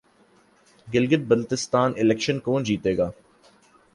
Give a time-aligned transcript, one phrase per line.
[0.93, 3.13] Gilgit Baltistan election کون جیتےگا